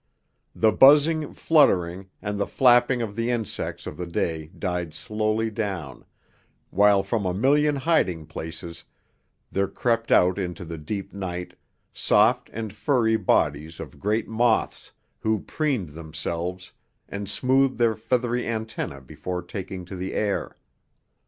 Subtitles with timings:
[0.55, 6.05] The buzzing, fluttering, and the flapping of the insects of the day died slowly down,
[6.71, 8.83] while from a million hiding places
[9.51, 11.53] there crept out into the deep night
[11.93, 16.71] soft and furry bodies of great moths, who preened themselves
[17.07, 20.57] and smoothed their feathery antennae before taking to the air.